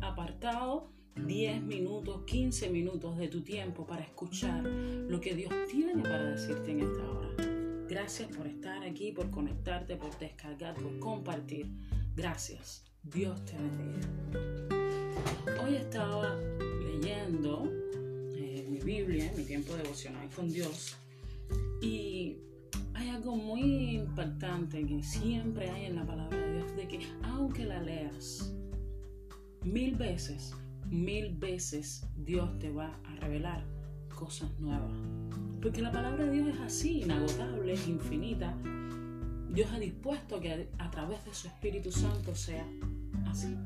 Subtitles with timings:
[0.00, 6.24] apartado 10 minutos, 15 minutos de tu tiempo para escuchar lo que Dios tiene para
[6.24, 7.28] decirte en esta hora.
[7.88, 11.70] Gracias por estar aquí, por conectarte, por descargar, por compartir.
[12.16, 12.84] Gracias.
[13.02, 15.62] Dios te bendiga.
[15.62, 17.70] Hoy estaba leyendo
[18.34, 20.96] eh, mi Biblia, mi tiempo devocional con Dios,
[21.82, 22.38] y
[22.94, 27.64] hay algo muy impactante que siempre hay en la palabra de Dios, de que aunque
[27.64, 28.54] la leas
[29.64, 30.54] mil veces,
[30.88, 33.64] mil veces Dios te va a revelar
[34.14, 34.92] cosas nuevas.
[35.60, 38.56] Porque la palabra de Dios es así, inagotable, infinita.
[39.50, 42.66] Dios ha dispuesto que a través de su Espíritu Santo sea
[43.26, 43.56] así.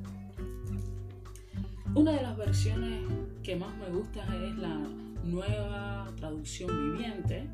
[1.94, 3.04] Una de las versiones
[3.42, 4.78] que más me gusta es la
[5.24, 7.48] nueva traducción viviente.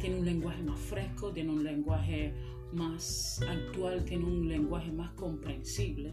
[0.00, 2.34] Tiene un lenguaje más fresco, tiene un lenguaje
[2.72, 6.12] más actual, tiene un lenguaje más comprensible.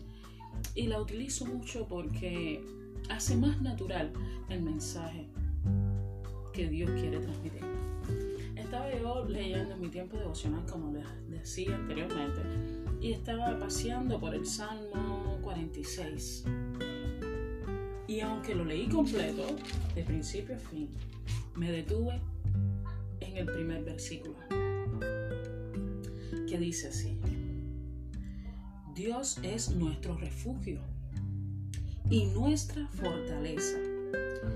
[0.73, 2.63] Y la utilizo mucho porque
[3.09, 4.11] hace más natural
[4.49, 5.27] el mensaje
[6.53, 7.61] que Dios quiere transmitir.
[8.55, 12.41] Estaba yo leyendo en mi tiempo devocional, como les decía anteriormente,
[12.99, 16.45] y estaba paseando por el Salmo 46.
[18.07, 19.45] Y aunque lo leí completo,
[19.93, 20.89] de principio a fin,
[21.55, 22.21] me detuve
[23.19, 24.35] en el primer versículo,
[26.47, 27.17] que dice así,
[28.95, 30.79] Dios es nuestro refugio
[32.09, 33.77] y nuestra fortaleza.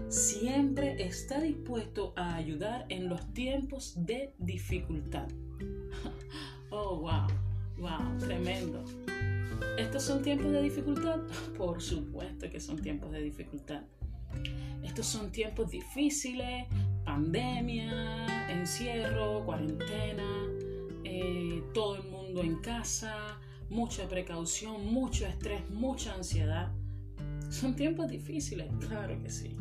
[0.08, 5.28] Siempre está dispuesto a ayudar en los tiempos de dificultad.
[6.72, 7.26] Oh, wow,
[7.80, 8.86] wow, tremendo.
[9.76, 11.20] ¿Estos son tiempos de dificultad?
[11.58, 13.82] Por supuesto que son tiempos de dificultad.
[14.84, 16.68] Estos son tiempos difíciles,
[17.06, 20.46] pandemia, encierro, cuarentena,
[21.04, 23.40] eh, todo el mundo en casa,
[23.70, 26.72] mucha precaución, mucho estrés, mucha ansiedad.
[27.50, 29.56] Son tiempos difíciles, claro que sí.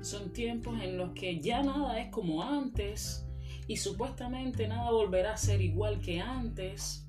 [0.00, 3.24] Son tiempos en los que ya nada es como antes
[3.68, 7.06] y supuestamente nada volverá a ser igual que antes.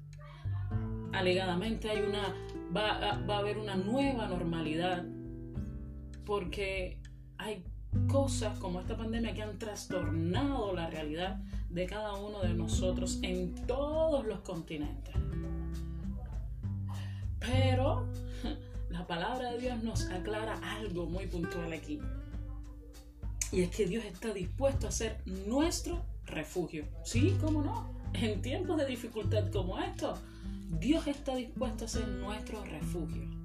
[1.12, 2.35] Alegadamente hay una
[2.75, 5.06] va va a haber una nueva normalidad
[6.25, 7.00] porque
[7.38, 7.63] hay
[8.07, 13.53] cosas como esta pandemia que han trastornado la realidad de cada uno de nosotros en
[13.66, 15.16] todos los continentes.
[17.45, 18.07] Pero
[18.89, 21.99] la palabra de Dios nos aclara algo muy puntual aquí.
[23.51, 26.85] Y es que Dios está dispuesto a ser nuestro refugio.
[27.03, 27.93] Sí, cómo no.
[28.13, 30.19] En tiempos de dificultad como estos,
[30.79, 33.42] Dios está dispuesto a ser nuestro refugio.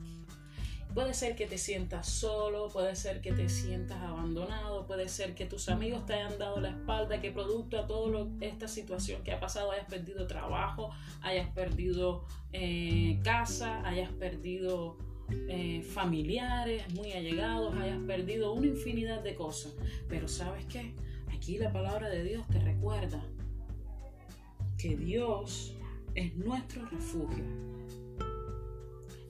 [0.94, 5.46] Puede ser que te sientas solo, puede ser que te sientas abandonado, puede ser que
[5.46, 9.38] tus amigos te hayan dado la espalda, que producto a toda esta situación que ha
[9.38, 10.90] pasado hayas perdido trabajo,
[11.20, 14.96] hayas perdido eh, casa, hayas perdido
[15.48, 19.74] eh, familiares muy allegados, hayas perdido una infinidad de cosas.
[20.08, 20.94] Pero sabes qué?
[21.32, 23.22] Aquí la palabra de Dios te recuerda
[24.78, 25.74] que Dios
[26.14, 27.44] es nuestro refugio.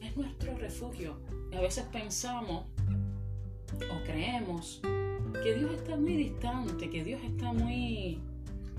[0.00, 1.18] Es nuestro refugio.
[1.56, 2.66] A veces pensamos
[3.74, 4.80] o creemos
[5.42, 8.20] que Dios está muy distante, que Dios está muy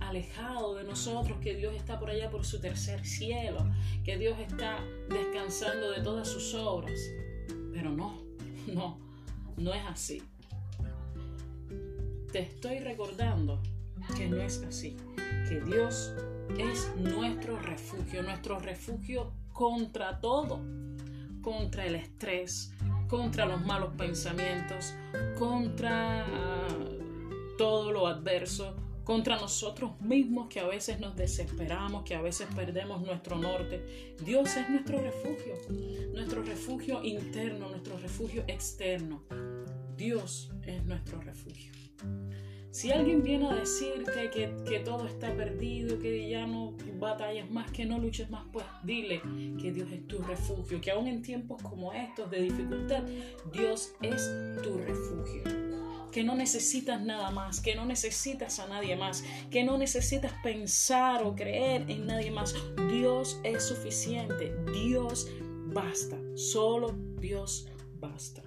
[0.02, 3.70] alejado de nosotros, que Dios está por allá por su tercer cielo,
[4.04, 4.80] que Dios está
[5.10, 7.00] descansando de todas sus obras.
[7.74, 8.22] Pero no,
[8.74, 9.00] no,
[9.58, 10.22] no es así.
[12.32, 13.62] Te estoy recordando
[14.16, 14.96] que no es así,
[15.48, 16.14] que Dios
[16.58, 20.62] es nuestro refugio, nuestro refugio contra todo,
[21.42, 22.72] contra el estrés,
[23.08, 24.94] contra los malos pensamientos,
[25.38, 26.68] contra ah,
[27.58, 33.02] todo lo adverso, contra nosotros mismos que a veces nos desesperamos, que a veces perdemos
[33.02, 34.16] nuestro norte.
[34.24, 35.56] Dios es nuestro refugio,
[36.14, 39.24] nuestro refugio interno, nuestro refugio externo.
[39.98, 41.72] Dios es nuestro refugio.
[42.72, 47.72] Si alguien viene a decirte que, que, todo está perdido, que ya no batallas más,
[47.72, 49.22] que no luches más, pues dile
[49.60, 53.04] que Dios es tu refugio, que aún en tiempos como estos de dificultad,
[53.52, 54.32] Dios es
[54.62, 55.70] tu refugio
[56.12, 61.24] que no necesitas nada más, que no necesitas a nadie más, que no necesitas pensar
[61.24, 62.56] o creer en nadie más.
[62.90, 65.28] Dios es suficiente, Dios
[65.68, 67.68] basta, solo Dios
[68.00, 68.44] basta.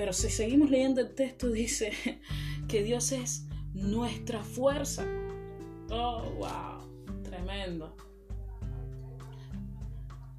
[0.00, 1.92] Pero si seguimos leyendo el texto, dice
[2.68, 3.44] que Dios es
[3.74, 5.04] nuestra fuerza.
[5.90, 7.94] Oh, wow, tremendo.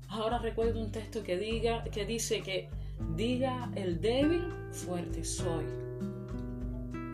[0.08, 2.69] Ahora recuerdo un texto que diga, que dice que
[3.16, 5.66] diga el débil, fuerte soy.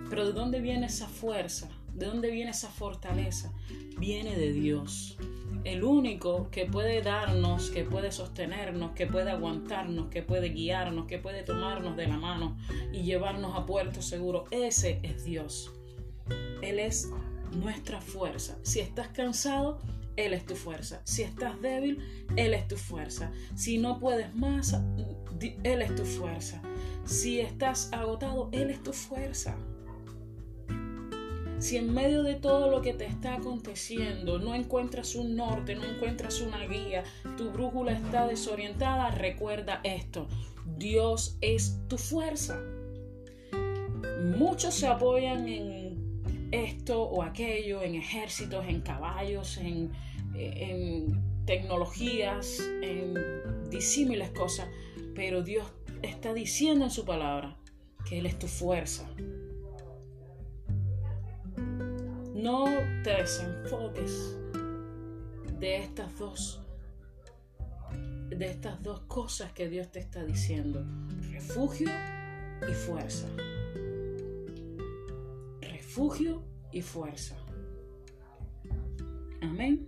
[0.10, 1.68] Pero ¿de dónde viene esa fuerza?
[1.94, 3.52] ¿De dónde viene esa fortaleza?
[4.00, 5.18] Viene de Dios.
[5.68, 11.20] El único que puede darnos, que puede sostenernos, que puede aguantarnos, que puede guiarnos, que
[11.20, 12.58] puede tomarnos de la mano
[12.94, 15.74] y llevarnos a puerto seguro, ese es Dios.
[16.62, 17.12] Él es
[17.52, 18.58] nuestra fuerza.
[18.64, 19.80] Si estás cansado,
[20.16, 21.02] Él es tu fuerza.
[21.04, 22.00] Si estás débil,
[22.38, 23.32] Él es tu fuerza.
[23.56, 24.74] Si no puedes más,
[25.64, 26.62] Él es tu fuerza.
[27.04, 29.58] Si estás agotado, Él es tu fuerza.
[31.60, 35.86] Si en medio de todo lo que te está aconteciendo no encuentras un norte, no
[35.86, 37.04] encuentras una guía,
[37.36, 40.28] tu brújula está desorientada, recuerda esto.
[40.78, 42.62] Dios es tu fuerza.
[44.38, 49.92] Muchos se apoyan en esto o aquello, en ejércitos, en caballos, en,
[51.46, 53.16] tecnologías, en
[53.70, 54.68] disímiles cosas,
[55.16, 55.66] pero Dios
[56.02, 57.58] está diciendo en su palabra
[58.08, 59.10] que Él es tu fuerza.
[62.38, 62.66] No
[63.04, 64.38] te desenfoques
[65.60, 66.62] de estas dos
[68.30, 70.86] de estas dos cosas que Dios te está diciendo,
[71.32, 71.90] refugio
[72.70, 73.28] y fuerza
[75.98, 77.36] refugio y fuerza.
[79.42, 79.88] Amén.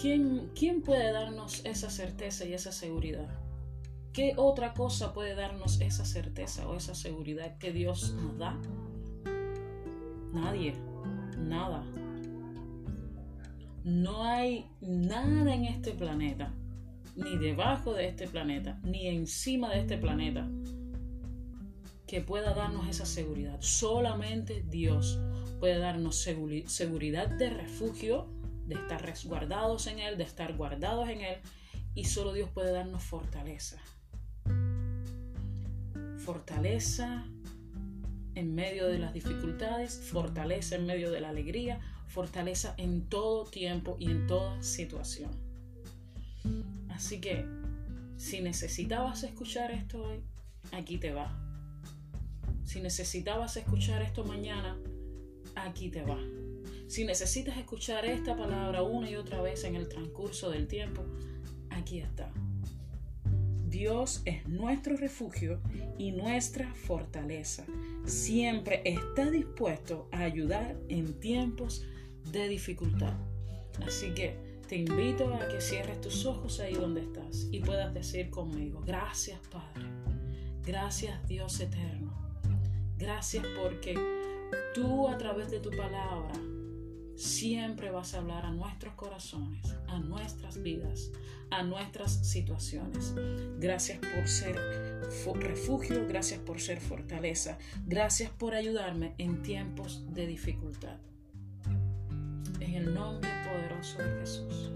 [0.00, 3.28] ¿Quién, ¿Quién puede darnos esa certeza y esa seguridad?
[4.14, 8.56] ¿Qué otra cosa puede darnos esa certeza o esa seguridad que Dios nos da?
[10.32, 10.76] Nadie,
[11.36, 11.84] nada.
[13.82, 16.54] No hay nada en este planeta,
[17.16, 20.48] ni debajo de este planeta, ni encima de este planeta,
[22.06, 23.60] que pueda darnos esa seguridad.
[23.62, 25.18] Solamente Dios
[25.58, 26.24] puede darnos
[26.66, 28.28] seguridad de refugio,
[28.68, 31.38] de estar resguardados en Él, de estar guardados en Él.
[31.96, 33.82] Y solo Dios puede darnos fortaleza.
[36.24, 37.26] Fortaleza
[38.34, 43.96] en medio de las dificultades, fortaleza en medio de la alegría, fortaleza en todo tiempo
[43.98, 45.30] y en toda situación.
[46.88, 47.44] Así que,
[48.16, 50.20] si necesitabas escuchar esto hoy,
[50.72, 51.30] aquí te va.
[52.64, 54.78] Si necesitabas escuchar esto mañana,
[55.54, 56.18] aquí te va.
[56.88, 61.04] Si necesitas escuchar esta palabra una y otra vez en el transcurso del tiempo,
[61.68, 62.32] aquí está.
[63.74, 65.60] Dios es nuestro refugio
[65.98, 67.66] y nuestra fortaleza.
[68.04, 71.84] Siempre está dispuesto a ayudar en tiempos
[72.30, 73.14] de dificultad.
[73.84, 74.36] Así que
[74.68, 79.40] te invito a que cierres tus ojos ahí donde estás y puedas decir conmigo, gracias
[79.50, 79.88] Padre,
[80.62, 82.16] gracias Dios eterno
[82.96, 83.98] Gracias porque
[84.72, 86.32] tú a través de tu palabra
[87.16, 91.10] siempre vas a hablar a nuestros corazones, a nuestras vidas,
[91.50, 93.14] a nuestras situaciones.
[93.58, 94.56] Gracias por ser
[95.40, 100.98] refugio, gracias por ser fortaleza, gracias por ayudarme en tiempos de dificultad.
[102.60, 104.70] En el nombre poderoso de Jesús.